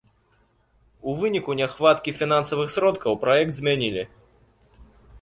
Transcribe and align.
У 1.11 1.15
выніку 1.19 1.57
няхваткі 1.61 2.15
фінансавых 2.23 2.67
сродкаў 2.79 3.21
праект 3.27 3.53
змянілі. 3.63 4.03